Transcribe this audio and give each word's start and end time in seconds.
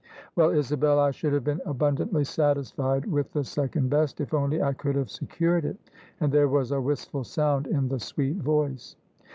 "Well, 0.35 0.49
Isabel, 0.49 0.99
I 0.99 1.11
should 1.11 1.31
have 1.31 1.43
been 1.43 1.61
abundantly 1.63 2.23
satisfied 2.23 3.05
with 3.05 3.33
the 3.33 3.43
second 3.43 3.91
best, 3.91 4.19
if 4.19 4.33
only 4.33 4.59
I 4.59 4.73
could 4.73 4.95
have 4.95 5.11
secured 5.11 5.63
it." 5.63 5.77
And 6.19 6.31
there 6.31 6.47
was 6.49 6.71
a 6.71 6.81
wistful 6.81 7.23
sound 7.23 7.67
in 7.67 7.87
the 7.87 7.99
sweet 7.99 8.37
voice. 8.37 8.95